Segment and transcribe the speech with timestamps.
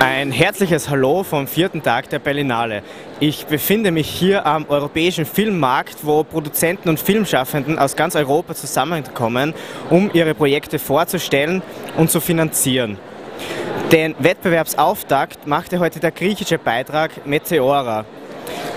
[0.00, 2.82] herzliches Hallo vom vierten Tag der Berlinale.
[3.18, 9.54] Ich befinde mich hier am europäischen Filmmarkt, wo Produzenten und Filmschaffenden aus ganz Europa zusammenkommen,
[9.90, 11.62] um ihre Projekte vorzustellen
[11.96, 12.96] und zu finanzieren.
[13.90, 18.04] Den Wettbewerbsauftakt machte heute der griechische Beitrag Meteora.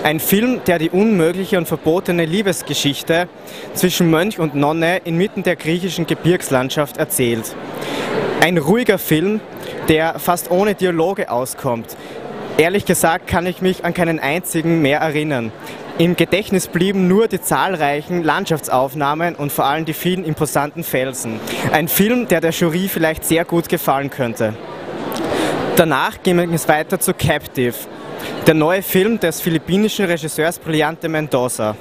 [0.02, 3.28] Ein Film, der die unmögliche und verbotene Liebesgeschichte
[3.74, 7.54] zwischen Mönch und Nonne inmitten der griechischen Gebirgslandschaft erzählt.
[8.42, 9.40] Ein ruhiger Film,
[9.86, 11.96] der fast ohne Dialoge auskommt.
[12.58, 15.52] Ehrlich gesagt kann ich mich an keinen einzigen mehr erinnern.
[15.96, 21.38] Im Gedächtnis blieben nur die zahlreichen Landschaftsaufnahmen und vor allem die vielen imposanten Felsen.
[21.70, 24.54] Ein Film, der der Jury vielleicht sehr gut gefallen könnte.
[25.76, 27.76] Danach ging es weiter zu Captive,
[28.44, 31.76] der neue Film des philippinischen Regisseurs Brillante Mendoza.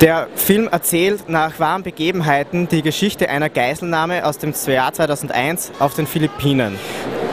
[0.00, 5.94] Der Film erzählt nach wahren Begebenheiten die Geschichte einer Geiselnahme aus dem Jahr 2001 auf
[5.94, 6.78] den Philippinen.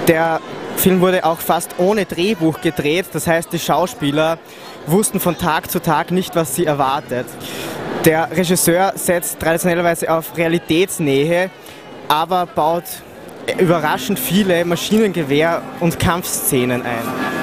[0.07, 0.39] Der
[0.75, 4.39] Film wurde auch fast ohne Drehbuch gedreht, das heißt die Schauspieler
[4.87, 7.27] wussten von Tag zu Tag nicht, was sie erwartet.
[8.03, 11.51] Der Regisseur setzt traditionellerweise auf Realitätsnähe,
[12.07, 12.83] aber baut
[13.59, 17.34] überraschend viele Maschinengewehr- und Kampfszenen ein.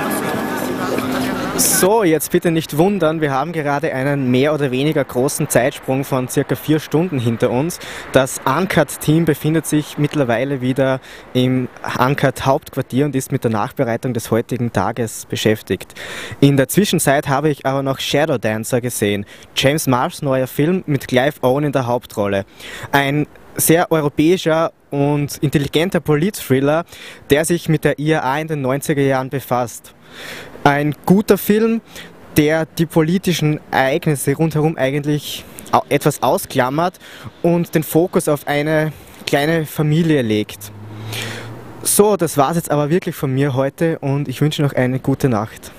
[1.64, 6.26] So, jetzt bitte nicht wundern, wir haben gerade einen mehr oder weniger großen Zeitsprung von
[6.26, 7.78] circa vier Stunden hinter uns.
[8.10, 11.00] Das Uncut-Team befindet sich mittlerweile wieder
[11.34, 11.68] im
[12.00, 15.94] Uncut-Hauptquartier und ist mit der Nachbereitung des heutigen Tages beschäftigt.
[16.40, 19.24] In der Zwischenzeit habe ich aber noch Shadow Dancer gesehen,
[19.54, 22.44] James Mars neuer Film mit Clive Owen in der Hauptrolle.
[22.90, 26.84] Ein sehr europäischer und intelligenter Polit-Thriller,
[27.30, 29.94] der sich mit der IAA in den 90er Jahren befasst.
[30.64, 31.80] Ein guter Film,
[32.36, 35.44] der die politischen Ereignisse rundherum eigentlich
[35.88, 36.98] etwas ausklammert
[37.42, 38.92] und den Fokus auf eine
[39.26, 40.70] kleine Familie legt.
[41.82, 45.00] So, das war es jetzt aber wirklich von mir heute und ich wünsche noch eine
[45.00, 45.72] gute Nacht.